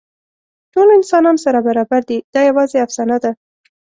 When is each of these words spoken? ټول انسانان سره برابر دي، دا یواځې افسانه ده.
ټول 0.73 0.87
انسانان 0.97 1.37
سره 1.45 1.59
برابر 1.67 2.01
دي، 2.09 2.17
دا 2.33 2.41
یواځې 2.49 2.77
افسانه 2.85 3.17
ده. 3.23 3.31